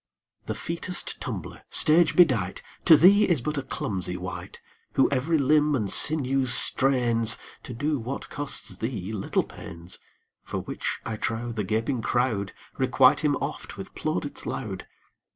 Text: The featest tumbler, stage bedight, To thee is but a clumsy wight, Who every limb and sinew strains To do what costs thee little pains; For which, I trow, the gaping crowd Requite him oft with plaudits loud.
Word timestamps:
The 0.47 0.55
featest 0.55 1.19
tumbler, 1.19 1.61
stage 1.69 2.15
bedight, 2.15 2.63
To 2.85 2.97
thee 2.97 3.25
is 3.25 3.39
but 3.39 3.59
a 3.59 3.61
clumsy 3.61 4.17
wight, 4.17 4.59
Who 4.93 5.07
every 5.11 5.37
limb 5.37 5.75
and 5.75 5.91
sinew 5.91 6.47
strains 6.47 7.37
To 7.61 7.75
do 7.75 7.99
what 7.99 8.27
costs 8.27 8.77
thee 8.77 9.13
little 9.13 9.43
pains; 9.43 9.99
For 10.41 10.57
which, 10.57 10.99
I 11.05 11.17
trow, 11.17 11.51
the 11.51 11.63
gaping 11.63 12.01
crowd 12.01 12.51
Requite 12.79 13.19
him 13.19 13.35
oft 13.35 13.77
with 13.77 13.93
plaudits 13.93 14.47
loud. 14.47 14.87